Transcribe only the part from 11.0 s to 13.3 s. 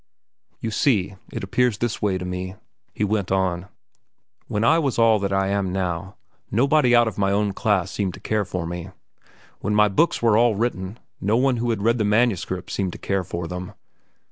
no one who had read the manuscripts seemed to care